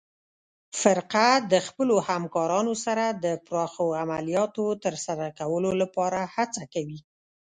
فرقه 0.81 1.27
د 1.51 1.53
خپلو 1.67 1.95
همکارانو 2.09 2.73
سره 2.85 3.05
د 3.23 3.25
پراخو 3.47 3.85
عملیاتو 4.01 4.65
ترسره 4.83 5.27
کولو 5.39 5.71
لپاره 5.81 6.19
هڅه 6.35 6.63
کوي. 6.73 6.99